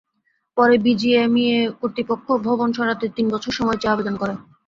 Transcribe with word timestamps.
পরে 0.57 0.75
বিজিএমইএ 0.85 1.59
কর্তৃপক্ষ 1.79 2.27
ভবন 2.47 2.69
সরাতে 2.77 3.05
তিন 3.15 3.25
বছর 3.33 3.51
সময় 3.51 3.79
চেয়ে 3.79 3.93
আবেদন 3.93 4.15
করে। 4.21 4.33